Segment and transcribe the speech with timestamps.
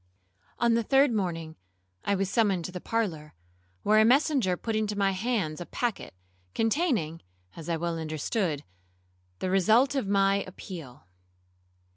[0.57, 1.55] 'On the third morning
[2.03, 3.35] I was summoned to the parlour,
[3.83, 6.15] where a messenger put into my hands a packet,
[6.55, 7.21] containing
[7.55, 8.63] (as I well understood)
[9.37, 11.05] the result of my appeal.